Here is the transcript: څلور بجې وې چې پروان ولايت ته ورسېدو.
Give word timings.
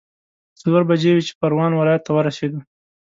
څلور 0.59 0.83
بجې 0.89 1.11
وې 1.15 1.23
چې 1.27 1.33
پروان 1.39 1.71
ولايت 1.75 2.01
ته 2.05 2.11
ورسېدو. 2.13 2.59